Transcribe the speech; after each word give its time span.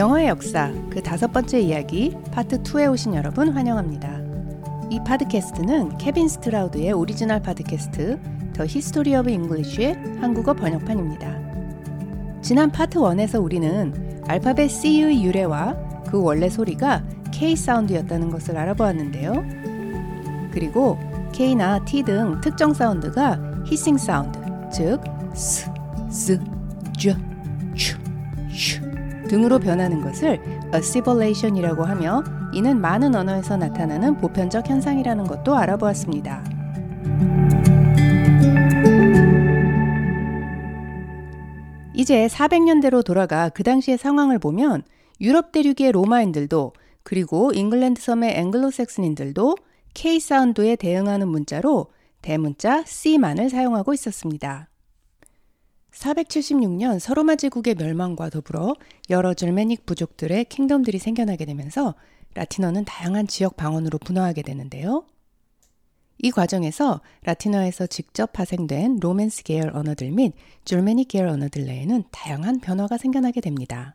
영어의 0.00 0.28
역사 0.28 0.72
그 0.88 1.02
다섯 1.02 1.30
번째 1.30 1.60
이야기 1.60 2.16
파트 2.32 2.62
2에 2.62 2.90
오신 2.90 3.14
여러분 3.14 3.50
환영합니다. 3.50 4.22
이 4.88 4.98
팟캐스트는 5.04 5.98
케빈 5.98 6.26
스트라우드의 6.26 6.92
오리지널 6.92 7.42
팟캐스트 7.42 8.18
The 8.54 8.64
History 8.66 9.14
of 9.16 9.28
English의 9.28 10.18
한국어 10.22 10.54
번역판입니다. 10.54 12.40
지난 12.40 12.72
파트 12.72 12.98
1에서 12.98 13.44
우리는 13.44 14.22
알파벳 14.26 14.70
C의 14.70 15.22
유래와 15.22 15.76
그 16.06 16.22
원래 16.22 16.48
소리가 16.48 17.04
K 17.30 17.54
사운드였다는 17.54 18.30
것을 18.30 18.56
알아보았는데요. 18.56 19.44
그리고 20.50 20.98
K나 21.32 21.84
T 21.84 22.04
등 22.04 22.40
특정 22.40 22.72
사운드가 22.72 23.38
hissing 23.66 23.98
sound, 23.98 24.38
즉 24.72 25.02
쥐, 25.34 25.66
슈, 26.08 26.38
슈 26.96 27.29
등으로 29.30 29.60
변하는 29.60 30.00
것을 30.00 30.40
assimilation이라고 30.74 31.84
하며 31.84 32.24
이는 32.52 32.80
많은 32.80 33.14
언어에서 33.14 33.56
나타나는 33.56 34.16
보편적 34.16 34.68
현상이라는 34.68 35.24
것도 35.24 35.54
알아보았습니다. 35.54 36.42
이제 41.94 42.26
400년대로 42.26 43.04
돌아가 43.04 43.50
그 43.50 43.62
당시의 43.62 43.98
상황을 43.98 44.40
보면 44.40 44.82
유럽 45.20 45.52
대륙의 45.52 45.92
로마인들도 45.92 46.72
그리고 47.04 47.52
잉글랜드 47.52 48.00
섬의 48.00 48.36
앵글로색슨인들도 48.36 49.56
K 49.94 50.18
사운드에 50.18 50.74
대응하는 50.74 51.28
문자로 51.28 51.86
대문자 52.20 52.82
C만을 52.84 53.48
사용하고 53.48 53.94
있었습니다. 53.94 54.69
476년 56.00 56.98
서로마 56.98 57.36
제국의 57.36 57.74
멸망과 57.74 58.30
더불어 58.30 58.74
여러 59.10 59.34
줄메닉 59.34 59.84
부족들의 59.84 60.46
킹덤들이 60.46 60.98
생겨나게 60.98 61.44
되면서 61.44 61.94
라틴어는 62.34 62.86
다양한 62.86 63.26
지역 63.26 63.56
방언으로 63.56 63.98
분화하게 63.98 64.42
되는데요. 64.42 65.04
이 66.22 66.30
과정에서 66.30 67.00
라틴어에서 67.24 67.86
직접 67.86 68.32
파생된 68.32 68.98
로맨스 69.00 69.42
계열 69.42 69.76
언어들 69.76 70.10
및 70.10 70.32
줄메닉 70.64 71.08
계열 71.08 71.28
언어들 71.28 71.66
내에는 71.66 72.04
다양한 72.10 72.60
변화가 72.60 72.96
생겨나게 72.96 73.40
됩니다. 73.40 73.94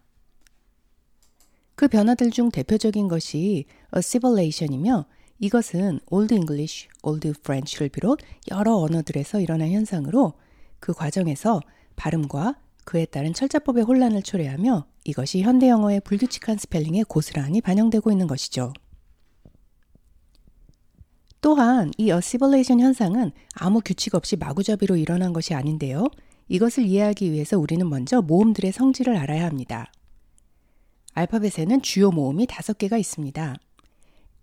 그 1.76 1.88
변화들 1.88 2.32
중 2.32 2.50
대표적인 2.52 3.08
것이 3.08 3.66
assimilation이며 3.96 5.06
이것은 5.40 6.00
Old 6.10 6.34
English, 6.34 6.88
Old 7.02 7.28
French를 7.28 7.90
비롯 7.90 8.20
여러 8.52 8.76
언어들에서 8.76 9.42
일어난 9.42 9.72
현상으로 9.72 10.34
그 10.80 10.94
과정에서 10.94 11.62
발음과 11.96 12.56
그에 12.86 13.06
따른 13.06 13.34
철자법의 13.34 13.84
혼란을 13.84 14.22
초래하며 14.22 14.86
이것이 15.06 15.42
현대 15.42 15.70
영어의 15.70 16.02
불규칙한 16.02 16.58
스펠링에 16.58 17.04
고스란히 17.04 17.62
반영되고 17.62 18.12
있는 18.12 18.28
것이죠. 18.28 18.74
또한 21.42 21.92
이 21.98 22.10
어시벌레이션 22.10 22.80
현상은 22.80 23.32
아무 23.54 23.82
규칙 23.82 24.16
없이 24.16 24.36
마구잡이로 24.36 24.96
일어난 24.96 25.32
것이 25.32 25.54
아닌데요. 25.54 26.08
이것을 26.48 26.86
이해하기 26.86 27.32
위해서 27.32 27.60
우리는 27.60 27.88
먼저 27.88 28.22
모음들의 28.22 28.72
성질을 28.72 29.16
알아야 29.16 29.46
합니다. 29.46 29.92
알파벳에는 31.14 31.82
주요 31.82 32.12
모음이 32.12 32.46
다섯 32.48 32.78
개가 32.78 32.98
있습니다. 32.98 33.56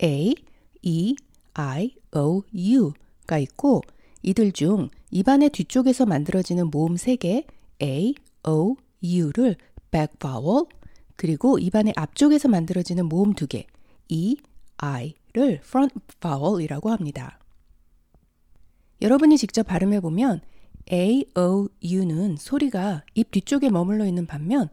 A, 0.03 0.35
E, 0.83 1.17
I, 1.55 1.95
O, 2.15 2.43
U가 2.55 3.39
있고 3.39 3.83
이들 4.23 4.53
중 4.53 4.89
입안의 5.13 5.51
뒤쪽에서 5.51 6.07
만들어지는 6.07 6.71
모음 6.71 6.95
3개 6.95 7.45
A, 7.83 8.15
O, 8.49 8.77
U를 9.05 9.57
back 9.91 10.19
vowel 10.19 10.65
그리고 11.17 11.59
입안의 11.59 11.93
앞쪽에서 11.97 12.49
만들어지는 12.49 13.07
모음 13.07 13.35
2개 13.35 13.67
E, 14.09 14.37
I를 14.79 15.61
front 15.63 15.95
vowel이라고 16.21 16.91
합니다. 16.91 17.39
여러분이 19.03 19.37
직접 19.37 19.65
발음해 19.65 20.01
보면 20.01 20.41
A, 20.91 21.27
O, 21.37 21.69
U는 21.85 22.37
소리가 22.37 23.05
입 23.15 23.31
뒤쪽에 23.31 23.69
머물러 23.69 24.07
있는 24.07 24.27
반면 24.27 24.71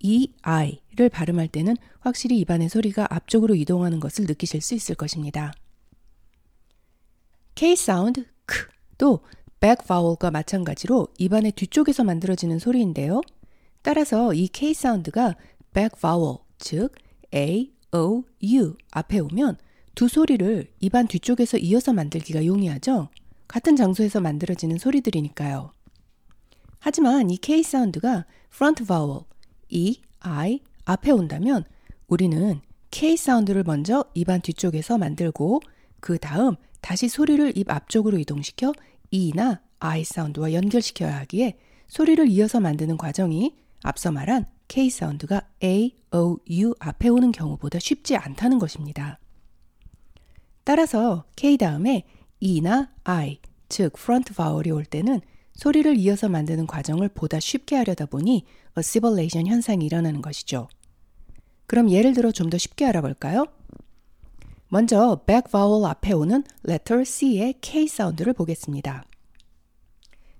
E, 0.00 0.34
I를 0.42 1.08
발음할 1.08 1.48
때는 1.48 1.76
확실히 2.00 2.38
입안의 2.40 2.68
소리가 2.68 3.06
앞쪽으로 3.08 3.54
이동하는 3.54 4.00
것을 4.00 4.26
느끼실 4.26 4.60
수 4.60 4.74
있을 4.74 4.94
것입니다. 4.94 5.54
K 7.54 7.74
사운드 7.74 8.26
크또 8.44 9.20
back 9.60 9.86
vowel과 9.86 10.30
마찬가지로 10.30 11.08
입안의 11.18 11.52
뒤쪽에서 11.52 12.04
만들어지는 12.04 12.58
소리인데요. 12.58 13.20
따라서 13.82 14.34
이 14.34 14.48
K 14.48 14.74
사운드가 14.74 15.36
back 15.74 16.00
vowel, 16.00 16.38
즉 16.58 16.94
A, 17.34 17.72
O, 17.92 18.24
U 18.42 18.76
앞에 18.90 19.18
오면 19.18 19.56
두 19.94 20.08
소리를 20.08 20.70
입안 20.80 21.08
뒤쪽에서 21.08 21.58
이어서 21.58 21.92
만들기가 21.92 22.44
용이하죠. 22.46 23.08
같은 23.48 23.76
장소에서 23.76 24.20
만들어지는 24.20 24.78
소리들이니까요. 24.78 25.72
하지만 26.78 27.30
이 27.30 27.36
K 27.36 27.62
사운드가 27.62 28.26
front 28.52 28.84
vowel, 28.84 29.22
E, 29.68 30.00
I 30.20 30.60
앞에 30.84 31.10
온다면 31.10 31.64
우리는 32.06 32.60
K 32.90 33.16
사운드를 33.16 33.64
먼저 33.64 34.04
입안 34.14 34.40
뒤쪽에서 34.40 34.98
만들고 34.98 35.60
그 36.00 36.18
다음 36.18 36.56
다시 36.80 37.08
소리를 37.08 37.56
입 37.56 37.70
앞쪽으로 37.70 38.18
이동시켜 38.18 38.72
E나 39.10 39.60
I 39.78 40.04
사운드와 40.04 40.52
연결시켜야 40.52 41.18
하기에 41.20 41.58
소리를 41.88 42.28
이어서 42.28 42.60
만드는 42.60 42.96
과정이 42.98 43.56
앞서 43.82 44.10
말한 44.12 44.46
K 44.68 44.90
사운드가 44.90 45.48
A, 45.62 45.96
O, 46.12 46.36
U 46.50 46.74
앞에 46.78 47.08
오는 47.08 47.32
경우보다 47.32 47.78
쉽지 47.78 48.16
않다는 48.16 48.58
것입니다. 48.58 49.18
따라서 50.64 51.24
K 51.36 51.56
다음에 51.56 52.04
E나 52.40 52.90
I, 53.04 53.40
즉 53.68 53.92
front 53.96 54.34
vowel이 54.34 54.70
올 54.70 54.84
때는 54.84 55.20
소리를 55.54 55.96
이어서 55.96 56.28
만드는 56.28 56.66
과정을 56.66 57.08
보다 57.08 57.40
쉽게 57.40 57.76
하려다 57.76 58.06
보니 58.06 58.44
assimilation 58.76 59.46
현상이 59.46 59.84
일어나는 59.84 60.22
것이죠. 60.22 60.68
그럼 61.66 61.90
예를 61.90 62.12
들어 62.12 62.30
좀 62.32 62.50
더 62.50 62.58
쉽게 62.58 62.84
알아볼까요? 62.86 63.46
먼저 64.70 65.22
back 65.26 65.50
vowel 65.50 65.86
앞에 65.86 66.12
오는 66.12 66.44
letter 66.68 67.02
C의 67.02 67.54
K 67.62 67.88
사운드를 67.88 68.34
보겠습니다. 68.34 69.02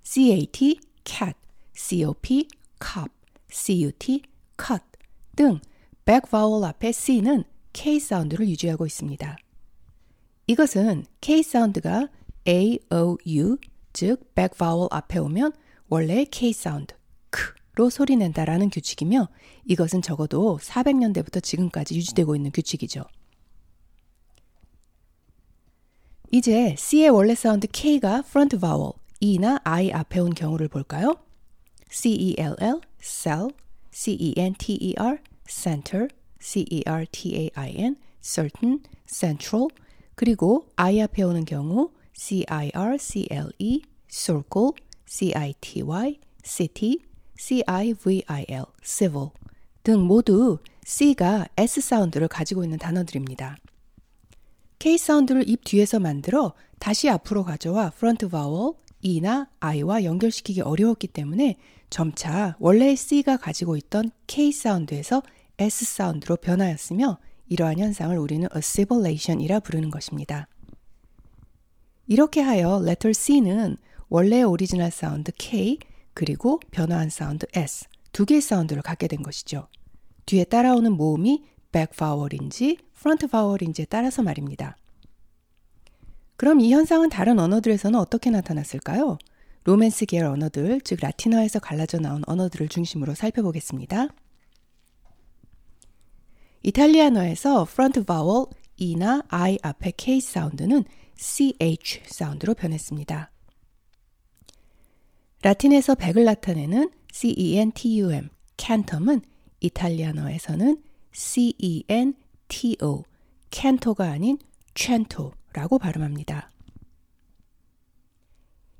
CAT, 0.02 0.80
cat, 1.04 1.34
COP, 1.74 2.46
cop, 2.78 3.10
CUT, 3.50 4.22
cut 4.58 4.84
등 5.34 5.60
back 6.04 6.28
vowel 6.30 6.62
앞에 6.64 6.92
C는 6.92 7.44
K 7.72 7.98
사운드를 7.98 8.46
유지하고 8.48 8.84
있습니다. 8.84 9.38
이것은 10.46 11.06
K 11.22 11.42
사운드가 11.42 12.08
A, 12.46 12.78
O, 12.90 13.16
U, 13.26 13.56
즉 13.94 14.34
back 14.34 14.58
vowel 14.58 14.88
앞에 14.90 15.18
오면 15.20 15.52
원래 15.88 16.24
K 16.24 16.52
사운드, 16.52 16.94
ㅋ로 17.30 17.88
소리낸다라는 17.88 18.68
규칙이며 18.68 19.28
이것은 19.64 20.02
적어도 20.02 20.58
400년대부터 20.58 21.42
지금까지 21.42 21.96
유지되고 21.96 22.36
있는 22.36 22.50
규칙이죠. 22.50 23.04
이제 26.30 26.74
C의 26.76 27.08
원래 27.08 27.34
사운드 27.34 27.66
K가 27.66 28.22
front 28.26 28.58
vowel, 28.58 28.92
E나 29.20 29.60
I 29.64 29.90
앞에 29.90 30.20
온 30.20 30.34
경우를 30.34 30.68
볼까요? 30.68 31.16
C-E-L-L, 31.90 32.80
cell, 33.00 33.48
C-E-N-T-E-R, 33.92 35.18
center, 35.48 36.08
C-E-R-T-A-I-N, 36.38 37.96
certain, 38.20 38.82
central, 39.08 39.68
그리고 40.14 40.68
I 40.76 41.00
앞에 41.00 41.22
오는 41.22 41.46
경우 41.46 41.92
C-I-R-C-L-E, 42.14 43.82
circle, 44.10 44.72
C-I-T-Y, 45.06 46.18
city, 46.44 46.98
C-I-V-I-L, 47.38 48.64
civil 48.84 49.30
등 49.82 50.02
모두 50.02 50.58
C가 50.84 51.46
S 51.56 51.80
사운드를 51.80 52.28
가지고 52.28 52.64
있는 52.64 52.76
단어들입니다. 52.76 53.56
K 54.78 54.96
사운드를 54.96 55.48
입 55.48 55.64
뒤에서 55.64 55.98
만들어 55.98 56.54
다시 56.78 57.08
앞으로 57.08 57.44
가져와 57.44 57.90
프런트 57.90 58.28
바월 58.28 58.74
E나 59.00 59.48
I와 59.60 60.04
연결시키기 60.04 60.60
어려웠기 60.60 61.08
때문에 61.08 61.56
점차 61.90 62.56
원래의 62.60 62.96
C가 62.96 63.36
가지고 63.36 63.76
있던 63.76 64.10
K 64.26 64.52
사운드에서 64.52 65.22
S 65.58 65.84
사운드로 65.84 66.36
변하였으며 66.36 67.18
이러한 67.48 67.78
현상을 67.78 68.16
우리는 68.16 68.48
assimilation이라 68.54 69.60
부르는 69.60 69.90
것입니다. 69.90 70.46
이렇게 72.06 72.40
하여 72.40 72.80
letter 72.82 73.12
C는 73.12 73.76
원래의 74.08 74.44
오리지널 74.44 74.90
사운드 74.90 75.32
K 75.36 75.78
그리고 76.14 76.60
변화한 76.70 77.10
사운드 77.10 77.46
S 77.52 77.86
두 78.12 78.24
개의 78.26 78.40
사운드를 78.40 78.82
갖게 78.82 79.08
된 79.08 79.22
것이죠. 79.22 79.66
뒤에 80.26 80.44
따라오는 80.44 80.92
모음이 80.92 81.44
back 81.72 81.96
vowel인지 81.96 82.78
front 82.96 83.26
vowel인지에 83.26 83.86
따라서 83.86 84.22
말입니다. 84.22 84.76
그럼 86.36 86.60
이 86.60 86.72
현상은 86.72 87.08
다른 87.08 87.38
언어들에서는 87.38 87.98
어떻게 87.98 88.30
나타났을까요? 88.30 89.18
로맨스 89.64 90.06
계열 90.06 90.26
언어들, 90.26 90.80
즉 90.82 91.00
라틴어에서 91.02 91.58
갈라져 91.58 91.98
나온 91.98 92.22
언어들을 92.26 92.68
중심으로 92.68 93.14
살펴보겠습니다. 93.14 94.08
이탈리아어에서 96.62 97.66
front 97.68 98.04
vowel 98.04 98.46
e나 98.76 99.22
i 99.28 99.58
앞에 99.62 99.92
k 99.96 100.20
사운드는 100.20 100.84
ch 101.16 102.02
사운드로 102.06 102.54
변했습니다. 102.54 103.30
라틴에서 105.42 105.94
백을 105.94 106.24
나타내는 106.24 106.90
centum, 107.12 108.28
캔텀은 108.56 109.22
이탈리아어에서는 109.60 110.82
cento, 111.18 113.04
캔토가 113.50 114.08
아닌 114.08 114.38
챈토라고 114.74 115.80
발음합니다. 115.80 116.52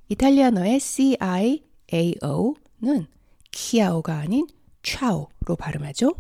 이탈리아어의 0.09 0.79
ciao는 0.79 1.65
키아오가 3.51 4.19
아닌 4.19 4.47
차오로 4.83 5.57
발음하죠. 5.59 6.15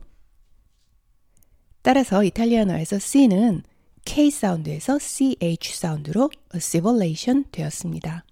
따라서 1.83 2.25
이탈리아어에서 2.25 2.99
C는 2.99 3.63
K 4.05 4.33
사운드에서 4.33 4.99
CH 4.99 5.77
사운드로 5.77 6.31
assimilation 6.53 7.45
되었습니다. 7.53 8.25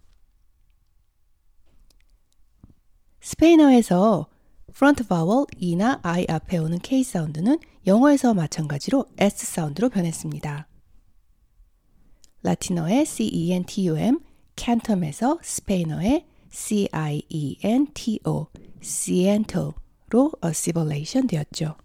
스페인어에서 3.21 4.27
front 4.77 5.05
vowel 5.05 5.47
E나 5.57 6.01
I 6.03 6.27
앞에 6.29 6.59
오는 6.59 6.79
K 6.79 7.03
사운드는 7.03 7.59
영어에서 7.87 8.35
마찬가지로 8.35 9.07
S 9.17 9.47
사운드로 9.47 9.89
변했습니다. 9.89 10.69
라틴어의 12.43 13.07
CENTUM, 13.07 14.21
centum에서 14.55 15.39
스페인어의 15.43 16.27
CIENTO, 16.51 18.49
ciento로 18.83 20.33
assimilation 20.45 21.27
되었죠. 21.27 21.77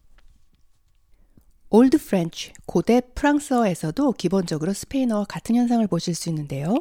Old 1.69 1.97
French, 1.97 2.51
고대 2.65 2.99
프랑스어에서도 3.15 4.11
기본적으로 4.11 4.73
스페인어와 4.73 5.23
같은 5.23 5.55
현상을 5.55 5.87
보실 5.87 6.13
수 6.13 6.27
있는데요. 6.27 6.75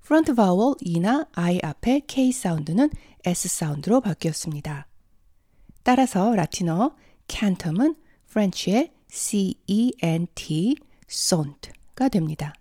front 0.00 0.34
vowel 0.34 0.74
E나 0.80 1.28
I 1.34 1.60
앞에 1.62 2.00
K 2.08 2.32
사운드는 2.32 2.90
S 3.24 3.46
사운드로 3.46 4.00
바뀌었습니다. 4.00 4.88
따라서 5.82 6.34
라틴어 6.34 6.94
centum은 7.28 7.96
French의 8.28 8.92
C-E-N-T, 9.08 10.76
cent가 11.08 12.08
됩니다. 12.08 12.54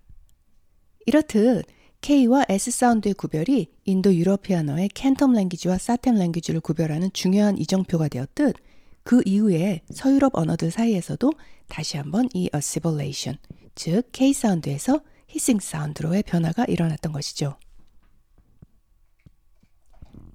이렇듯 1.05 1.65
K와 2.01 2.45
S 2.49 2.71
사운드의 2.71 3.13
구별이 3.13 3.67
인도 3.85 4.13
유러피아어의 4.13 4.89
centum 4.89 5.35
language와 5.35 5.77
satem 5.77 6.15
language를 6.15 6.59
구별하는 6.59 7.09
중요한 7.13 7.57
이정표가 7.57 8.07
되었듯 8.07 8.55
그 9.03 9.21
이후에 9.25 9.81
서유럽 9.91 10.35
언어들 10.35 10.71
사이에서도 10.71 11.31
다시 11.67 11.97
한번 11.97 12.27
이 12.33 12.49
assimilation, 12.53 13.37
즉 13.75 14.09
K 14.11 14.33
사운드에서 14.33 15.01
hissing 15.27 15.59
sound로의 15.59 16.23
변화가 16.23 16.65
일어났던 16.65 17.11
것이죠. 17.13 17.55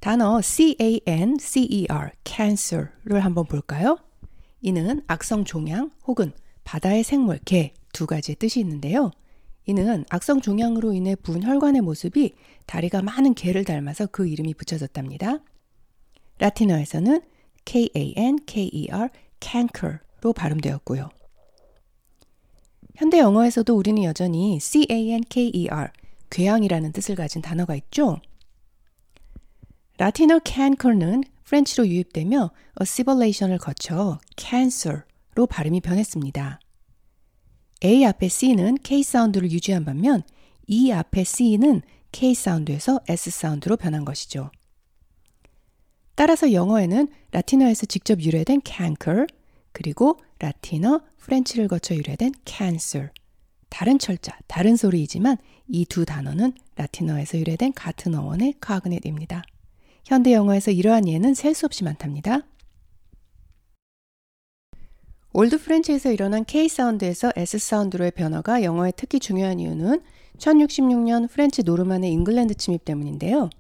단어 0.01 0.41
C-A-N-C-E-R, 0.41 2.11
cancer를 2.25 3.25
한번 3.25 3.47
볼까요? 3.47 3.99
이는 4.61 5.03
악성 5.07 5.45
종양 5.45 5.91
혹은 6.07 6.33
바다의 6.65 7.03
생물, 7.05 7.39
개 7.45 7.73
두 7.97 8.07
가지의 8.07 8.37
뜻이 8.37 8.61
있는데요. 8.61 9.11
이는 9.65 10.05
악성 10.11 10.43
종양으로 10.43 10.93
인해 10.93 11.17
부은 11.17 11.43
혈관의 11.43 11.81
모습이 11.81 12.35
다리가 12.67 13.01
많은 13.01 13.33
개를 13.33 13.65
닮아서 13.65 14.07
그 14.07 14.29
이름이 14.29 14.53
붙여졌답니다. 14.53 15.39
라틴어에서는 16.39 17.23
K-A-N-K-E-R, 17.65 19.09
canker로 19.41 20.35
발음되었고요. 20.37 21.09
현대 22.97 23.19
영어에서도 23.19 23.75
우리는 23.75 24.05
여전히 24.05 24.61
C-A-N-K-E-R, 24.61 25.91
궤양이라는 26.29 26.93
뜻을 26.93 27.15
가진 27.15 27.41
단어가 27.41 27.75
있죠. 27.77 28.21
라틴어 29.99 30.41
canker는 30.45 31.25
French로 31.45 31.87
유입되며 31.87 32.51
assimilation을 32.81 33.59
거쳐 33.59 34.19
cancer로 34.37 35.47
발음이 35.49 35.81
변했습니다. 35.81 36.61
A 37.85 38.05
앞에 38.05 38.29
C는 38.29 38.77
K 38.83 39.03
사운드를 39.03 39.51
유지한 39.51 39.85
반면 39.85 40.23
E 40.67 40.91
앞에 40.93 41.25
C는 41.25 41.83
K 42.13 42.35
사운드에서 42.35 43.01
S 43.09 43.31
사운드로 43.31 43.77
변한 43.77 44.05
것이죠. 44.05 44.51
따라서 46.15 46.53
영어에는 46.53 47.09
라틴어에서 47.33 47.87
직접 47.87 48.21
유래된 48.23 48.63
canker, 48.67 49.27
그리고 49.73 50.19
라틴어, 50.39 51.03
French를 51.19 51.69
거쳐 51.69 51.95
유래된 51.95 52.33
cancer. 52.47 53.11
다른 53.69 53.99
철자, 53.99 54.39
다른 54.47 54.77
소리이지만 54.77 55.37
이 55.69 55.85
두 55.85 56.07
단어는 56.07 56.55
라틴어에서 56.77 57.39
유래된 57.39 57.75
같은 57.75 58.15
어원의 58.15 58.55
cognate입니다. 58.67 59.43
현대 60.07 60.33
영어에서 60.33 60.71
이러한 60.71 61.09
예는 61.09 61.35
셀 61.35 61.53
수 61.53 61.67
없이 61.67 61.83
많답니다. 61.83 62.43
Old 65.33 65.61
French에서 65.61 66.13
일어난 66.13 66.45
K 66.45 66.69
사운드에서 66.69 67.33
S 67.35 67.59
사운드로의 67.59 68.13
변화가 68.13 68.63
영어에 68.63 68.93
특히 68.97 69.19
중요한 69.19 69.59
이유는 69.59 70.01
1066년 70.39 71.29
French 71.29 71.65
노르만의 71.65 72.13
잉글랜드 72.13 72.55
침입 72.55 72.85
때문인데요. 72.85 73.51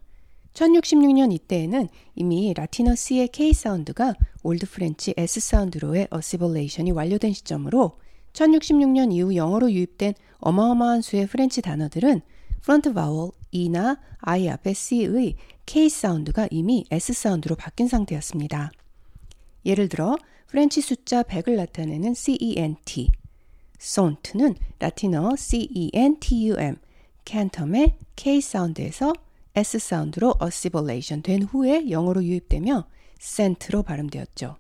1066년 0.53 1.33
이때에는 1.33 1.89
이미 2.15 2.55
라틴어 2.55 2.95
C의 2.95 3.29
K 3.29 3.53
사운드가 3.53 4.15
Old 4.45 4.71
French 4.71 5.15
S 5.17 5.41
사운드로의 5.41 6.07
assimilation이 6.11 6.93
완료된 6.93 7.33
시점으로 7.33 7.99
1066년 8.35 9.13
이후 9.13 9.35
영어로 9.35 9.73
유입된 9.73 10.15
어마어마한 10.39 11.03
수의 11.03 11.27
French 11.27 11.61
단어들은 11.61 12.23
front 12.63 12.93
vowel 12.93 13.33
E나 13.51 14.01
I 14.21 14.49
앞에 14.49 14.75
C의 14.75 15.37
K 15.67 15.89
사운드가 15.89 16.49
이미 16.51 16.85
S 16.91 17.13
사운드로 17.13 17.57
바뀐 17.57 17.89
상태였습니다. 17.89 18.71
예를 19.65 19.89
들어 19.89 20.17
French 20.47 20.81
숫자 20.81 21.23
100을 21.23 21.57
나타내는 21.57 22.15
CENT, 22.15 23.11
cent는 23.81 24.55
라틴어 24.79 25.35
CENTUM, 25.37 26.77
centum의 27.25 27.95
K 28.15 28.41
사운드에서 28.41 29.13
S 29.55 29.79
사운드로 29.79 30.35
assimilation 30.43 31.23
된 31.23 31.43
후에 31.43 31.91
영어로 31.91 32.23
유입되며 32.23 32.87
cent로 33.19 33.83
발음되었죠. 33.83 34.57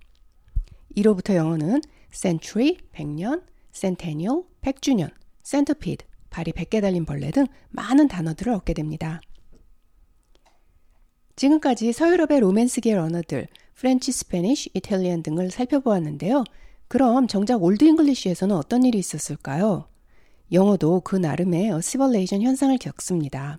이로부터 0.94 1.36
영어는 1.36 1.82
century, 2.12 2.78
100년, 2.94 3.42
centennial, 3.72 4.44
100주년, 4.62 5.10
centipede, 5.44 6.06
발이 6.36 6.52
100개 6.52 6.82
달린 6.82 7.06
벌레 7.06 7.30
등 7.30 7.46
많은 7.70 8.08
단어들을 8.08 8.52
얻게 8.52 8.74
됩니다. 8.74 9.22
지금까지 11.34 11.92
서유럽의 11.92 12.40
로맨스 12.40 12.82
계열 12.82 12.98
언어들, 12.98 13.48
French, 13.74 14.12
Spanish, 14.12 14.70
Italian 14.74 15.22
등을 15.22 15.50
살펴보았는데요. 15.50 16.44
그럼 16.88 17.26
정작 17.26 17.62
Old 17.62 17.84
English에서는 17.84 18.54
어떤 18.54 18.84
일이 18.84 18.98
있었을까요? 18.98 19.88
영어도 20.52 21.00
그 21.00 21.16
나름의 21.16 21.70
assimilation 21.70 22.42
현상을 22.42 22.76
겪습니다. 22.78 23.56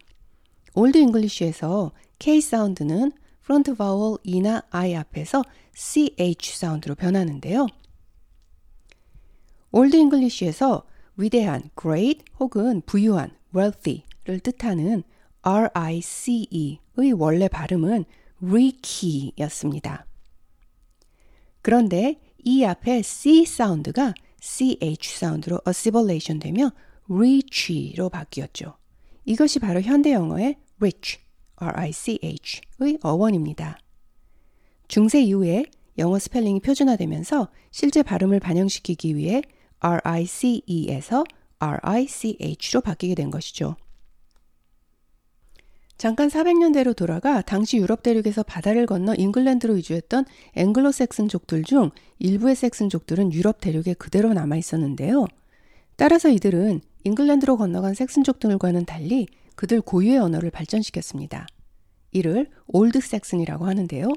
Old 0.76 1.00
English에서 1.00 1.92
K 2.20 2.42
사운드는 2.42 3.12
front 3.42 3.76
vowel 3.76 4.20
E나 4.24 4.62
I 4.70 4.96
앞에서 4.96 5.44
CH 5.74 6.58
사운드로 6.58 6.94
변하는데요. 6.94 7.66
Old 9.72 9.96
English에서 9.96 10.86
위대한, 11.18 11.70
great 11.80 12.24
혹은 12.40 12.82
부유한, 12.86 13.32
wealthy를 13.56 14.40
뜻하는 14.42 15.04
RICE의 15.42 16.80
원래 17.16 17.48
발음은 17.48 18.06
rickey였습니다. 18.42 20.06
그런데 21.62 22.20
E 22.44 22.64
앞에 22.64 23.02
C 23.02 23.46
사운드가 23.46 24.14
CH 24.40 25.18
사운드로 25.18 25.60
assimilation 25.68 26.40
되며 26.40 26.72
rich로 27.10 28.10
바뀌었죠. 28.10 28.78
이것이 29.26 29.60
바로 29.60 29.82
현대 29.82 30.14
영어의 30.14 30.58
rich, 30.80 31.20
R-I-C-H의 31.58 33.00
어원입니다. 33.02 33.80
중세 34.88 35.22
이후에 35.22 35.66
영어 35.98 36.20
스펠링이 36.20 36.60
표준화되면서 36.60 37.50
실제 37.72 38.04
발음을 38.04 38.40
반영시키기 38.40 39.16
위해 39.16 39.42
R-I-C-E에서 39.80 41.24
R-I-C-H로 41.60 42.82
바뀌게 42.82 43.16
된 43.16 43.30
것이죠. 43.30 43.76
잠깐 45.98 46.28
400년대로 46.28 46.96
돌아가 46.96 47.42
당시 47.42 47.78
유럽 47.78 48.04
대륙에서 48.04 48.44
바다를 48.44 48.86
건너 48.86 49.16
잉글랜드로 49.16 49.78
이주했던 49.78 50.26
앵글로 50.56 50.92
섹슨족들 50.92 51.64
중 51.64 51.90
일부의 52.20 52.56
섹슨족들은 52.56 53.34
유럽 53.34 53.60
대륙에 53.62 53.96
그대로 53.96 54.34
남아 54.34 54.58
있었는데요. 54.58 55.26
따라서 55.96 56.30
이들은 56.30 56.82
잉글랜드로 57.04 57.58
건너간 57.58 57.96
섹슨족들과는 57.96 58.86
달리 58.86 59.26
그들 59.56 59.82
고유의 59.82 60.20
언어를 60.20 60.52
발전시켰습니다. 60.52 61.48
이를 62.12 62.48
Old 62.68 63.00
Saxon이라고 63.02 63.66
하는데요. 63.66 64.08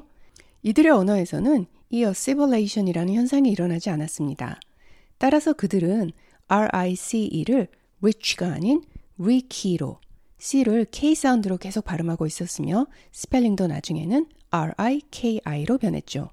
이들의 0.61 0.91
언어에서는 0.91 1.65
이 1.89 2.03
assimilation이라는 2.03 3.13
현상이 3.15 3.49
일어나지 3.49 3.89
않았습니다. 3.89 4.59
따라서 5.21 5.53
그들은 5.53 6.11
RICE를 6.47 7.67
rich가 8.01 8.53
아닌 8.53 8.81
rickey로 9.19 9.99
C를 10.39 10.87
K 10.89 11.13
사운드로 11.13 11.57
계속 11.57 11.85
발음하고 11.85 12.25
있었으며 12.25 12.87
스펠링도 13.11 13.67
나중에는 13.67 14.25
RIKI로 14.49 15.77
변했죠. 15.77 16.31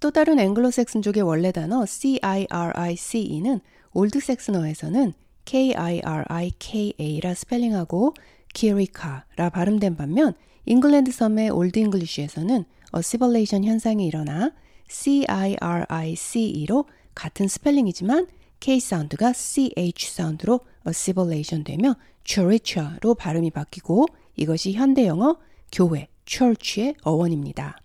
또 0.00 0.10
다른 0.10 0.40
앵글로색슨족의 0.40 1.22
원래 1.22 1.52
단어 1.52 1.86
CIRICE는 1.86 3.60
Old 3.92 4.12
Saxon어에서는 4.12 5.12
KIRIKA라 5.44 7.34
스펠링하고 7.34 8.12
kirika라 8.54 9.50
발음된 9.50 9.94
반면 9.94 10.34
잉글랜드 10.66 11.12
섬의 11.12 11.50
Old 11.50 11.78
English에서는 11.78 12.64
assimilation 12.90 13.62
현상이 13.62 14.04
일어나 14.04 14.50
CIRICE로 14.88 16.84
같은 17.14 17.48
스펠링이지만 17.48 18.26
K 18.60 18.80
사운드가 18.80 19.32
CH 19.32 20.10
사운드로 20.10 20.60
assimilation 20.84 21.64
되며 21.64 21.96
church로 22.24 23.14
발음이 23.14 23.50
바뀌고 23.50 24.06
이것이 24.36 24.72
현대 24.72 25.06
영어 25.06 25.38
교회 25.70 26.08
church의 26.26 26.94
어원입니다. 27.02 27.76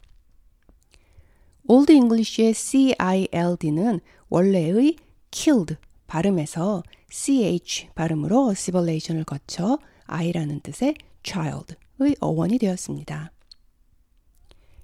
Old 1.67 1.91
English의 1.91 2.53
CILD는 2.53 3.99
원래의 4.29 4.95
killed 5.31 5.75
발음에서 6.07 6.83
CH 7.11 7.89
발음으로 7.93 8.47
assimilation을 8.47 9.23
거쳐 9.23 9.77
아이라는 10.05 10.61
뜻의 10.61 10.95
child의 11.23 12.15
어원이 12.19 12.57
되었습니다. 12.57 13.31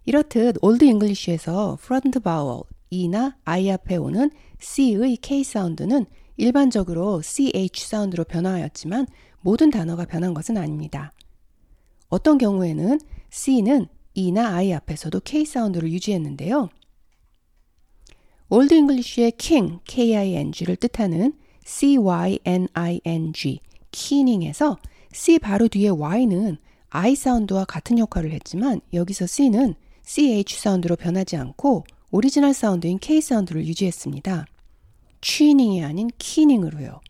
이렇듯 0.05 0.57
Old 0.62 0.86
English에서 0.86 1.79
front 1.81 2.19
vowel 2.19 2.62
E나 2.91 3.38
I 3.43 3.71
앞에 3.71 3.95
오는 3.95 4.29
C의 4.59 5.17
K 5.17 5.43
사운드는 5.43 6.05
일반적으로 6.38 7.21
CH 7.24 7.88
사운드로 7.88 8.25
변화하였지만 8.25 9.07
모든 9.41 9.71
단어가 9.71 10.05
변한 10.05 10.35
것은 10.35 10.57
아닙니다. 10.57 11.12
어떤 12.09 12.38
경우에는 12.38 13.00
C는 13.31 13.88
E나 14.13 14.53
I 14.55 14.74
앞에서도 14.74 15.19
K 15.21 15.43
사운드를 15.43 15.91
유지했는데요. 15.91 16.69
Old 18.50 18.75
English의 18.75 19.31
king, 19.38 19.79
K-I-N-G를 19.85 20.75
뜻하는 20.75 21.33
C-Y-N-I-N-G, 21.65 23.59
cyning에서 23.89 24.77
C 25.12 25.39
바로 25.39 25.67
뒤에 25.67 25.89
Y는 25.89 26.57
I 26.89 27.15
사운드와 27.15 27.65
같은 27.65 27.97
역할을 27.97 28.31
했지만 28.31 28.81
여기서 28.93 29.25
C는 29.25 29.74
CH 30.05 30.59
사운드로 30.59 30.95
변하지 30.95 31.35
않고 31.35 31.83
오리지널 32.12 32.53
사운드인 32.53 33.00
K 33.00 33.21
사운드를 33.21 33.65
유지했습니다. 33.65 34.45
취닝이 35.21 35.83
아닌 35.83 36.09
키닝으로요. 36.17 37.01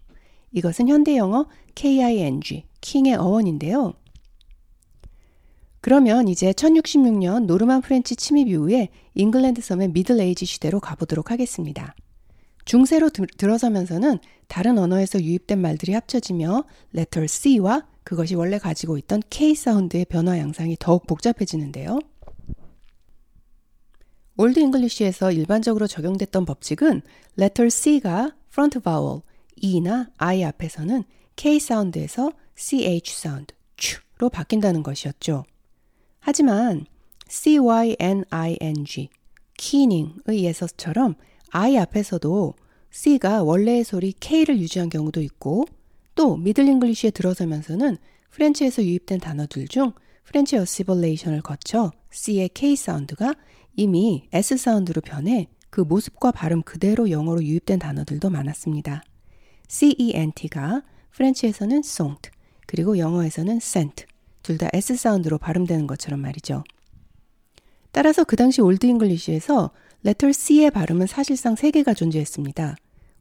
이것은 0.54 0.88
현대 0.88 1.18
영어 1.18 1.48
KING, 1.76 2.64
king의 2.82 3.16
어원인데요. 3.16 3.94
그러면 5.82 6.28
이제 6.28 6.52
1066년 6.52 7.46
Norman 7.46 7.82
French 7.82 8.16
침입 8.16 8.48
이후에 8.48 8.90
잉글랜드 9.14 9.62
섬의 9.62 9.90
Middle 9.90 10.20
Age 10.20 10.46
시대로 10.46 10.80
가보도록 10.80 11.30
하겠습니다. 11.30 11.94
중세로 12.64 13.10
들, 13.10 13.28
들어서면서는 13.38 14.18
다른 14.48 14.80
언어에서 14.80 15.22
유입된 15.22 15.62
말들이 15.62 15.94
합쳐지며 15.94 16.64
letter 16.96 17.28
C와 17.28 17.86
그것이 18.04 18.34
원래 18.36 18.58
가지고 18.58 18.98
있던 18.98 19.22
K 19.30 19.54
sound의 19.54 20.06
변화 20.06 20.40
양상이 20.40 20.76
더욱 20.80 21.06
복잡해지는데요. 21.06 22.00
Old 24.38 24.60
English에서 24.60 25.32
일반적으로 25.32 25.88
적용됐던 25.88 26.46
법칙은 26.46 27.02
letter 27.40 27.70
C가 27.70 28.36
front 28.52 28.80
vowel 28.80 29.22
E나 29.56 30.10
I 30.18 30.44
앞에서는 30.44 31.04
K 31.38 31.60
sound에서 31.60 32.32
CH 32.56 33.16
sound, 33.16 33.54
추로 33.78 34.30
바뀐다는 34.30 34.84
것이었죠. 34.84 35.46
하지만 36.20 36.86
cyning, 37.30 39.10
keening의 39.58 40.44
예서처럼 40.44 41.16
I 41.52 41.78
앞에서도 41.78 42.54
C가 42.92 43.44
원래의 43.44 43.86
소리 43.86 44.14
K를 44.20 44.60
유지한 44.60 44.90
경우도 44.90 45.22
있고 45.22 45.66
또 46.14 46.36
Middle 46.36 46.68
English에 46.68 47.12
들어서면서는 47.12 47.98
French에서 48.32 48.84
유입된 48.84 49.20
단어들 49.20 49.68
중 49.70 49.94
French 50.26 50.58
assibilation을 50.58 51.42
거쳐 51.42 51.92
C의 52.12 52.50
K 52.54 52.76
sound가 52.76 53.36
이미 53.76 54.28
S 54.32 54.58
sound로 54.58 55.02
변해 55.02 55.48
그 55.70 55.82
모습과 55.82 56.32
발음 56.32 56.64
그대로 56.64 57.10
영어로 57.10 57.44
유입된 57.44 57.80
단어들도 57.80 58.30
많았습니다. 58.30 59.04
CENT가 59.68 60.84
French에서는 61.12 61.80
cent, 61.80 62.30
그리고 62.68 62.98
영어에서는 62.98 63.58
cent, 63.58 64.06
둘 64.42 64.58
다 64.58 64.70
S 64.74 64.96
sound로 64.96 65.38
발음되는 65.38 65.88
것처럼 65.88 66.22
말이죠. 66.22 66.64
따라서 67.92 68.24
그 68.24 68.36
당시 68.36 68.62
올드 68.62 68.86
잉글리쉬에서 68.86 69.72
레터 70.04 70.32
C의 70.32 70.70
발음은 70.70 71.08
사실상 71.08 71.56
세 71.56 71.72
개가 71.72 71.94
존재했습니다. 71.94 72.76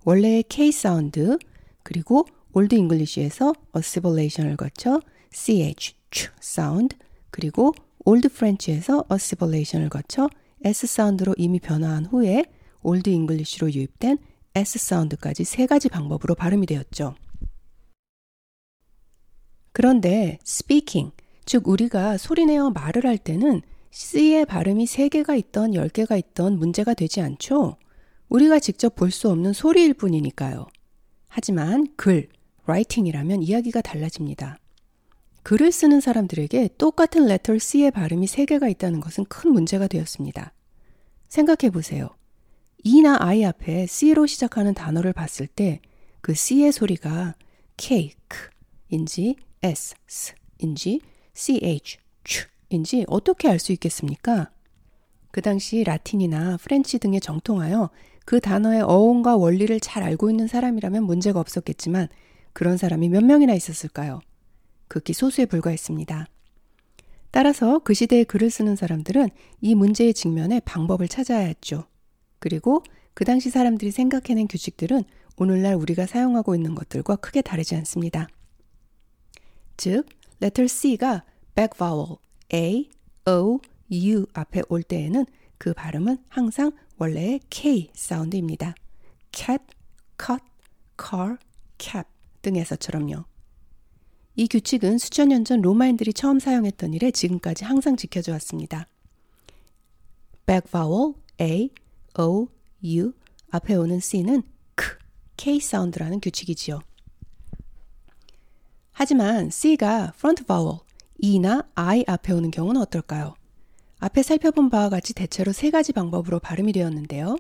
원래의 0.05 0.45
K 0.49 0.71
sound, 0.71 1.39
그리고 1.83 2.27
Old 2.53 2.75
English에서 2.75 3.55
assibilation을 3.73 4.57
거쳐 4.57 5.01
CH, 5.33 5.95
ch 6.11 6.31
sound, 6.41 6.97
그리고 7.31 7.73
Old 8.05 8.29
French에서 8.29 9.07
assibilation을 9.09 9.89
거쳐 9.89 10.29
S 10.65 10.87
sound로 10.87 11.35
이미 11.37 11.61
변화한 11.61 12.07
후에 12.07 12.47
올드 12.83 13.11
잉글리쉬로 13.11 13.73
유입된 13.73 14.19
S 14.55 14.79
사운드까지 14.79 15.45
세 15.45 15.67
가지 15.67 15.89
방법으로 15.89 16.35
발음이 16.35 16.67
되었죠. 16.67 17.15
그런데 19.73 20.39
speaking, 20.47 21.15
즉 21.45 21.69
우리가 21.69 22.17
소리내어 22.17 22.71
말을 22.71 23.05
할 23.07 23.19
때는 23.19 23.61
C의 23.91 24.47
발음이 24.47 24.87
3개가 24.87 25.39
있던 25.39 25.73
10개가 25.73 26.19
있던 26.19 26.59
문제가 26.59 26.95
되지 26.95 27.21
않죠. 27.21 27.77
우리가 28.29 28.59
직접 28.59 28.95
볼 28.95 29.11
수 29.11 29.31
없는 29.31 29.53
소리일 29.53 29.95
뿐이니까요. 29.95 30.67
하지만 31.29 31.87
글, 31.97 32.29
writing이라면 32.67 33.43
이야기가 33.43 33.83
달라집니다. 33.83 34.59
글을 35.45 35.73
쓰는 35.73 36.01
사람들에게 36.01 36.71
똑같은 36.77 37.25
letter 37.31 37.59
C의 37.59 37.91
발음이 37.91 38.27
3개가 38.27 38.71
있다는 38.71 39.01
것은 39.01 39.25
큰 39.27 39.53
문제가 39.53 39.87
되었습니다. 39.87 40.53
생각해 41.29 41.71
보세요. 41.71 42.11
E나 42.83 43.17
I 43.21 43.45
앞에 43.45 43.87
C로 43.87 44.27
시작하는 44.27 44.75
단어를 44.75 45.13
봤을 45.13 45.47
때 45.47 45.81
그 46.25 46.33
C의 46.33 46.73
소리가 46.73 47.35
cake인지 47.77 49.37
s인지 49.63 51.01
ch, 51.35 51.99
인지 52.71 53.05
어떻게 53.09 53.47
알 53.47 53.59
수 53.59 53.73
있겠습니까? 53.73 54.51
그 55.31 55.43
당시 55.43 55.85
라틴이나 55.85 56.57
French 56.63 56.99
등에 56.99 57.21
정통하여 57.21 57.91
그 58.25 58.41
단어의 58.41 58.81
어원과 58.81 59.37
원리를 59.37 59.79
잘 59.81 60.03
알고 60.03 60.31
있는 60.31 60.47
사람이라면 60.47 61.05
문제가 61.05 61.41
없었겠지만 61.41 62.09
그런 62.55 62.79
사람이 62.79 63.11
몇 63.11 63.23
명이나 63.23 63.53
있었을까요? 63.53 64.23
극히 64.89 65.13
소수에 65.13 65.47
불과했습니다. 65.47 66.29
따라서 67.31 67.81
그 67.81 67.95
시대에 67.95 68.25
글을 68.25 68.51
쓰는 68.51 68.77
사람들은 68.77 69.29
이 69.61 69.75
문제에 69.75 70.15
직면해 70.15 70.61
방법을 70.61 71.09
찾아야 71.09 71.47
했죠. 71.47 71.85
그리고 72.39 72.83
그 73.15 73.25
당시 73.25 73.51
사람들이 73.51 73.91
생각해낸 73.91 74.47
규칙들은 74.47 75.03
오늘날 75.37 75.75
우리가 75.75 76.07
사용하고 76.07 76.55
있는 76.55 76.75
것들과 76.75 77.17
크게 77.17 77.43
다르지 77.43 77.75
않습니다. 77.77 78.29
즉, 79.77 80.07
letter 80.41 80.69
C가 80.69 81.25
back 81.57 81.77
vowel 81.77 82.19
A, 82.53 82.89
O, 83.27 83.59
U 83.91 84.27
앞에 84.33 84.63
올 84.69 84.83
때에는 84.83 85.27
그 85.59 85.73
발음은 85.75 86.19
항상 86.29 86.73
원래의 86.99 87.41
K 87.51 87.91
사운드입니다. 87.95 88.75
cat, 89.33 89.65
cut, 90.19 90.45
car, 90.97 91.37
cap 91.79 92.09
등에서처럼요. 92.43 93.25
이 94.37 94.49
규칙은 94.49 94.99
수천 94.99 95.29
년 95.29 95.45
전 95.45 95.61
로마인들이 95.61 96.13
처음 96.13 96.41
사용했던 96.41 96.93
일에 96.95 97.11
지금까지 97.11 97.65
항상 97.65 97.97
지켜져 97.97 98.33
왔습니다. 98.33 98.89
back 100.47 100.71
vowel 100.71 101.15
A, 101.41 101.71
O, 102.19 102.49
U 102.83 103.13
앞에 103.51 103.75
오는 103.75 104.01
C는 104.01 104.43
K, 104.77 104.89
K 105.37 105.61
사운드라는 105.61 106.21
규칙이지요. 106.21 106.81
하지만 108.93 109.51
C가 109.51 110.13
front 110.17 110.45
vowel 110.45 110.79
E나 111.19 111.63
I 111.75 112.05
앞에 112.07 112.33
오는 112.33 112.51
경우는 112.51 112.81
어떨까요? 112.81 113.35
앞에 113.99 114.23
살펴본 114.23 114.69
바와 114.69 114.89
같이 114.89 115.15
대체로 115.15 115.53
세 115.53 115.71
가지 115.71 115.93
방법으로 115.93 116.41
발음이 116.41 116.73
되었는데요. 116.73 117.37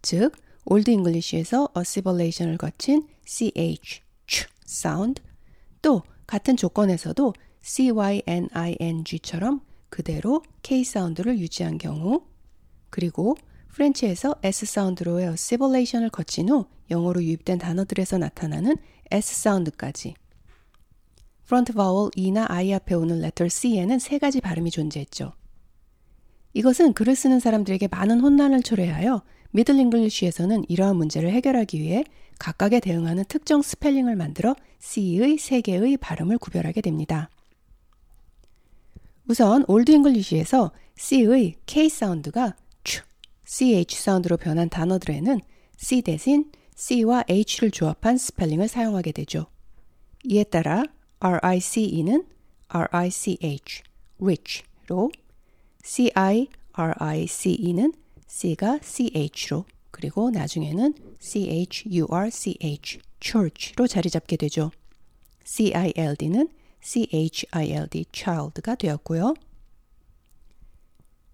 즉, 0.00 0.32
Old 0.64 0.90
English에서 0.90 1.70
assibilation을 1.74 2.56
거친 2.56 3.08
ch, 3.26 3.52
ch 4.26 4.46
sound, 4.64 5.20
또 5.82 6.02
같은 6.30 6.56
조건에서도 6.56 7.34
cyning처럼 7.60 9.60
그대로 9.88 10.44
k 10.62 10.84
sound를 10.84 11.40
유지한 11.40 11.76
경우, 11.76 12.22
그리고 12.88 13.34
프렌치에서 13.70 14.36
S 14.44 14.64
사운드로의 14.66 15.26
어시벌레이션을 15.26 16.10
거친 16.10 16.48
후 16.48 16.66
영어로 16.88 17.24
유입된 17.24 17.58
단어들에서 17.58 18.18
나타나는 18.18 18.76
S 19.10 19.42
sound까지. 19.42 20.14
front 21.46 21.72
vowel 21.72 22.12
E나 22.14 22.46
I 22.48 22.74
앞에 22.74 22.94
오는 22.94 23.20
letter 23.20 23.48
C에는 23.48 23.98
세 23.98 24.18
가지 24.18 24.40
발음이 24.40 24.70
존재했죠. 24.70 25.32
이것은 26.54 26.92
글을 26.92 27.16
쓰는 27.16 27.40
사람들에게 27.40 27.88
많은 27.88 28.20
혼란을 28.20 28.62
초래하여 28.62 29.24
Middle 29.52 29.78
English에서는 29.78 30.64
이러한 30.68 30.96
문제를 30.96 31.32
해결하기 31.32 31.80
위해 31.80 32.04
각각에 32.38 32.80
대응하는 32.80 33.24
특정 33.28 33.62
스펠링을 33.62 34.16
만들어 34.16 34.54
C의 34.78 35.38
세 35.38 35.60
개의 35.60 35.96
발음을 35.96 36.38
구별하게 36.38 36.80
됩니다. 36.80 37.28
우선 39.28 39.64
Old 39.68 39.90
English에서 39.92 40.72
C의 40.96 41.56
K 41.66 41.88
sound가 41.88 42.56
추, 42.84 43.02
CH 43.44 44.00
sound로 44.00 44.36
변한 44.36 44.68
단어들에는 44.68 45.40
C 45.76 46.02
대신 46.02 46.50
C와 46.76 47.24
H를 47.28 47.70
조합한 47.70 48.16
스펠링을 48.16 48.68
사용하게 48.68 49.12
되죠. 49.12 49.46
이에 50.24 50.44
따라 50.44 50.84
RICE는 51.18 52.24
RICH, 52.68 53.82
rich로, 54.20 55.10
CIRICE는 55.82 56.52
C가 58.32 58.78
CH로, 58.80 59.64
그리고 59.90 60.30
나중에는 60.30 60.94
CHURCH, 61.18 63.00
church로 63.20 63.88
자리 63.88 64.08
잡게 64.08 64.36
되죠. 64.36 64.70
CILD는 65.44 66.48
CHILD, 66.80 68.04
child가 68.12 68.76
되었고요. 68.76 69.34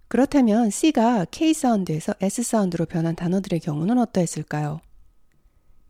그렇다면 0.09 0.71
C가 0.71 1.27
K 1.31 1.53
sound에서 1.53 2.15
S 2.21 2.43
sound로 2.43 2.87
변한 2.87 3.15
단어들의 3.15 3.61
경우는 3.61 3.99
어떠했을까요? 3.99 4.81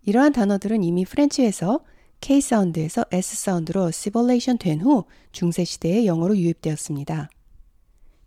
이러한 0.02 0.32
단어들은 0.32 0.82
이미 0.82 1.04
프렌치에서 1.04 1.84
K 2.20 2.40
사운드에서 2.40 3.04
S 3.12 3.36
사운드로 3.36 3.92
시벌레이션 3.92 4.58
된 4.58 4.82
후 4.82 5.04
중세 5.30 5.64
시대에 5.64 6.04
영어로 6.04 6.36
유입되었습니다. 6.36 7.30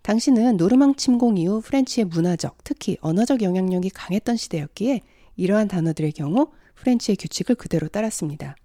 당시는 0.09 0.57
노르망 0.57 0.95
침공 0.95 1.37
이후 1.37 1.61
French의 1.62 2.05
문화적, 2.05 2.63
특히 2.63 2.97
언어적 3.01 3.43
영향력이 3.43 3.91
강했던 3.91 4.37
시대였기에 4.37 5.01
이러한 5.35 5.67
단어들의 5.67 6.13
경우 6.13 6.49
French의 6.74 7.15
규칙을 7.15 7.53
그대로 7.53 7.87
따랐습니다. 7.87 8.55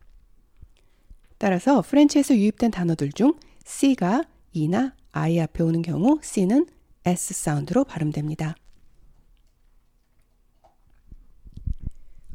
따라서 1.36 1.82
French에서 1.82 2.34
유입된 2.34 2.70
단어들 2.70 3.12
중 3.12 3.34
C가 3.66 4.24
E나 4.52 4.94
I 5.12 5.38
앞에 5.40 5.62
오는 5.62 5.82
경우 5.82 6.18
C는 6.22 6.66
S 7.04 7.34
sound로 7.34 7.84
발음됩니다. 7.84 8.54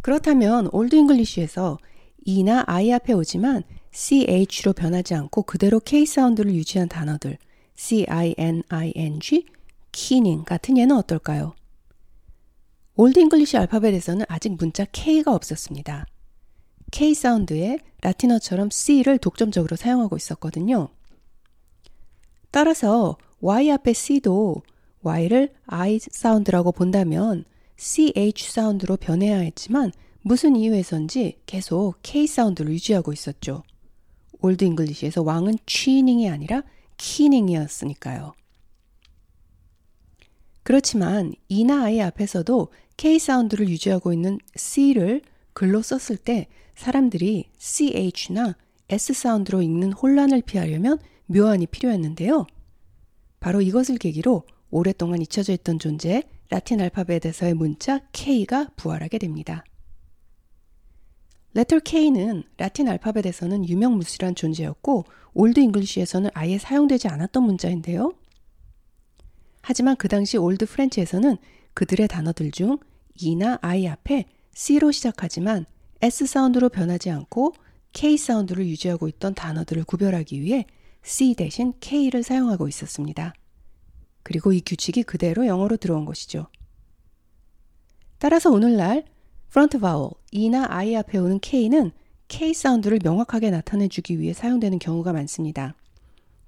그렇다면 0.03 0.69
Old 0.71 0.95
English에서 0.95 1.79
E나 2.25 2.63
I 2.67 2.91
앞에 2.91 3.13
오지만 3.13 3.63
CH로 3.89 4.73
변하지 4.73 5.15
않고 5.15 5.41
그대로 5.41 5.79
K 5.79 6.05
sound를 6.05 6.53
유지한 6.53 6.87
단어들 6.87 7.39
C-Y-N-I-N-G, 7.79 9.45
키닝 9.93 10.43
같은 10.43 10.77
예는 10.77 10.97
어떨까요? 10.97 11.55
Old 12.95 13.17
English 13.19 13.55
알파벳에서는 13.55 14.25
아직 14.27 14.57
문자 14.57 14.83
K가 14.83 15.33
없었습니다. 15.33 16.05
K 16.91 17.13
sound에 17.13 17.79
라틴어처럼 18.01 18.69
C를 18.69 19.17
독점적으로 19.17 19.77
사용하고 19.77 20.17
있었거든요. 20.17 20.89
따라서 22.51 23.17
Y 23.39 23.71
앞에 23.71 23.93
C도 23.93 24.61
Y를 25.01 25.53
I 25.65 25.99
sound라고 25.99 26.73
본다면 26.73 27.45
CH 27.77 28.51
sound로 28.51 28.97
변해야 28.97 29.37
했지만 29.37 29.93
무슨 30.21 30.57
이유에선지 30.57 31.39
계속 31.45 31.95
K 32.03 32.27
sound를 32.27 32.73
유지하고 32.73 33.13
있었죠. 33.13 33.63
Old 34.41 34.65
English에서 34.65 35.21
왕은 35.21 35.59
취닝이 35.65 36.29
아니라 36.29 36.63
키닝이었으니까요. 36.99 38.33
그렇지만 40.61 41.33
E나 41.47 41.85
I 41.85 41.99
앞에서도 41.99 42.71
K 42.95 43.17
sound를 43.17 43.69
유지하고 43.69 44.13
있는 44.13 44.37
C를 44.55 45.23
글로 45.53 45.81
썼을 45.81 46.17
때 46.17 46.47
사람들이 46.75 47.49
CH나 47.57 48.55
S 48.89 49.13
sound로 49.13 49.63
읽는 49.63 49.93
혼란을 49.93 50.43
피하려면 50.43 50.99
묘안이 51.25 51.67
필요했는데요. 51.67 52.45
바로 53.39 53.61
이것을 53.61 53.97
계기로 53.97 54.43
오랫동안 54.69 55.21
잊혀져 55.21 55.53
있던 55.53 55.79
존재 55.79 56.23
라틴 56.49 56.81
알파벳에서의 56.81 57.53
문자 57.53 58.01
K가 58.11 58.69
부활하게 58.75 59.17
됩니다. 59.17 59.63
letter 61.53 61.79
K는 61.79 62.43
라틴 62.57 62.87
알파벳에서는 62.87 63.67
유명무실한 63.67 64.35
존재였고 64.35 65.05
Old 65.33 65.59
English에서는 65.59 66.29
아예 66.33 66.57
사용되지 66.57 67.07
않았던 67.07 67.43
문자인데요. 67.43 68.13
하지만 69.61 69.95
그 69.95 70.07
당시 70.07 70.37
Old 70.37 70.65
French에서는 70.65 71.37
그들의 71.73 72.07
단어들 72.07 72.51
중 72.51 72.77
E나 73.15 73.57
I 73.61 73.87
앞에 73.87 74.25
C로 74.53 74.91
시작하지만 74.91 75.65
S 76.01 76.25
사운드로 76.25 76.69
변하지 76.69 77.09
않고 77.09 77.53
K 77.93 78.17
사운드를 78.17 78.67
유지하고 78.67 79.07
있던 79.07 79.33
단어들을 79.33 79.83
구별하기 79.83 80.41
위해 80.41 80.65
C 81.03 81.33
대신 81.33 81.73
K를 81.79 82.23
사용하고 82.23 82.67
있었습니다. 82.67 83.33
그리고 84.23 84.53
이 84.53 84.61
규칙이 84.61 85.03
그대로 85.03 85.47
영어로 85.47 85.77
들어온 85.77 86.05
것이죠. 86.05 86.47
따라서 88.19 88.51
오늘날 88.51 89.05
프런트 89.49 89.79
바울 89.79 90.11
E나 90.31 90.67
I 90.69 90.95
앞에 90.95 91.17
오는 91.17 91.39
K는 91.39 91.91
K 92.27 92.53
사운드를 92.53 92.99
명확하게 93.03 93.49
나타내주기 93.49 94.19
위해 94.19 94.31
사용되는 94.31 94.77
경우가 94.77 95.11
많습니다. 95.13 95.73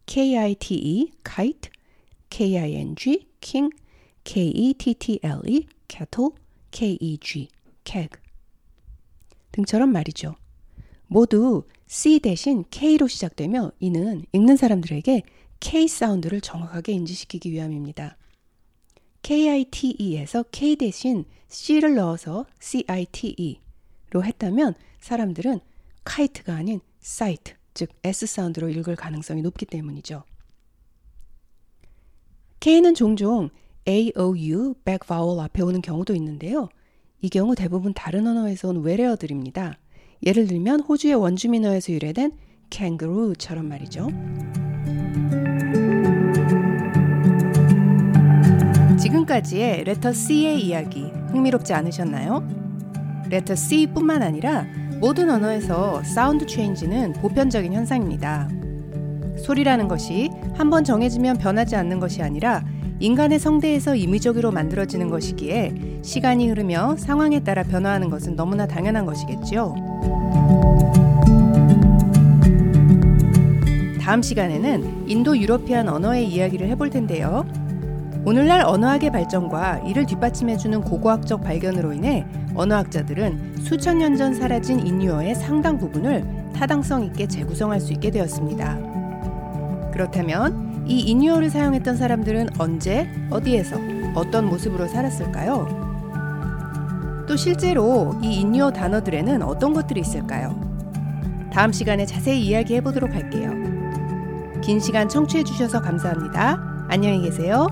K-I-T-E, 0.06 1.12
kite, 1.24 1.72
K-I-N-G, 2.30 3.28
king, 3.40 3.76
K-E-T-T-L-E, 4.24 5.68
kettle, 5.88 6.30
K-E-G, 6.70 7.48
keg 7.84 8.10
등처럼 9.52 9.92
말이죠. 9.92 10.36
모두 11.08 11.64
C 11.88 12.20
대신 12.20 12.64
K로 12.70 13.08
시작되며 13.08 13.72
이는 13.80 14.24
읽는 14.32 14.56
사람들에게 14.56 15.24
K 15.60 15.88
사운드를 15.88 16.40
정확하게 16.40 16.94
인지시키기 16.94 17.52
위함입니다. 17.52 18.16
KITE에서 19.22 20.44
K 20.52 20.76
대신 20.76 21.26
C를 21.48 21.96
넣어서 21.96 22.46
CITE로 22.60 24.24
했다면 24.24 24.74
사람들은 25.00 25.60
카이트가 26.04 26.56
아닌 26.56 26.80
사이트, 27.00 27.54
즉 27.74 27.90
S 28.04 28.26
사운드로 28.26 28.70
읽을 28.70 28.96
가능성이 28.96 29.42
높기 29.42 29.66
때문이죠. 29.66 30.24
K는 32.60 32.94
종종 32.96 33.50
AOU, 33.88 34.76
back 34.86 35.08
vowel 35.08 35.40
앞에 35.40 35.62
오는 35.64 35.82
경우도 35.82 36.14
있는데요. 36.16 36.70
이 37.22 37.30
경우 37.30 37.56
대부분 37.56 37.94
다른 37.94 38.28
언어에서 38.28 38.70
온 38.70 38.84
외래어들입니다. 38.84 39.78
예를 40.26 40.48
들면 40.48 40.82
호주의 40.82 41.16
원주민어에서 41.16 41.94
유래된 41.94 42.38
kangaroo처럼 42.70 43.68
말이죠. 43.68 44.08
지금까지의 49.12 49.84
letter 49.84 50.14
C의 50.14 50.62
이야기 50.62 51.12
흥미롭지 51.32 51.74
않으셨나요? 51.74 52.48
letter 53.30 53.56
C뿐만 53.56 54.24
아니라 54.24 54.66
모든 55.00 55.30
언어에서 55.30 56.02
sound 56.04 56.46
change는 56.46 57.14
보편적인 57.14 57.74
현상입니다. 57.74 58.48
소리라는 59.38 59.88
것이 59.88 60.30
한번 60.54 60.84
정해지면 60.84 61.38
변하지 61.38 61.76
않는 61.76 62.00
것이 62.00 62.22
아니라 62.22 62.64
인간의 63.00 63.40
성대에서 63.40 63.96
임의적으로 63.96 64.52
만들어지는 64.52 65.10
것이기에 65.10 66.00
시간이 66.04 66.48
흐르며 66.50 66.96
상황에 66.98 67.42
따라 67.42 67.64
변화하는 67.64 68.10
것은 68.10 68.36
너무나 68.36 68.68
당연한 68.68 69.06
것이겠죠. 69.06 69.76
다음 74.00 74.22
시간에는 74.22 75.10
인도 75.10 75.38
유러피안 75.38 75.90
언어의 75.90 76.28
이야기를 76.28 76.68
해볼 76.70 76.90
텐데요. 76.90 77.46
오늘날 78.24 78.62
언어학의 78.62 79.12
발전과 79.12 79.80
이를 79.80 80.06
뒷받침해주는 80.06 80.82
고고학적 80.82 81.42
발견으로 81.42 81.94
인해 81.94 82.26
언어학자들은 82.54 83.56
수천 83.60 83.98
년 83.98 84.16
전 84.16 84.36
사라진 84.36 84.86
인유어의 84.86 85.34
상당 85.36 85.78
부분을 85.78 86.24
타당성 86.56 87.04
있게 87.06 87.28
재구성할 87.28 87.80
수 87.80 87.94
있게 87.94 88.12
되었습니다. 88.12 88.78
그렇다면 89.92 90.84
이 90.86 91.00
인유어를 91.00 91.50
사용했던 91.50 91.96
사람들은 91.96 92.50
언제, 92.60 93.10
어디에서, 93.32 93.78
어떤 94.14 94.46
모습으로 94.46 94.88
살았을까요? 94.88 95.82
또 97.28 97.36
실제로 97.36 98.16
이 98.22 98.42
인유어 98.42 98.72
단어들에는 98.72 99.42
어떤 99.42 99.74
것들이 99.74 100.02
있을까요? 100.02 100.60
다음 101.52 101.72
시간에 101.72 102.06
자세히 102.06 102.42
이야기해 102.46 102.82
보도록 102.82 103.14
할게요. 103.16 103.52
긴 104.62 104.80
시간 104.80 105.10
청취해 105.10 105.44
주셔서 105.44 105.82
감사합니다. 105.82 106.86
안녕히 106.90 107.22
계세요. 107.22 107.68